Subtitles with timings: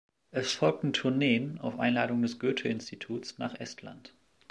[0.31, 4.15] Es folgten Tourneen auf Einladung des Goethe-Instituts nach Estland.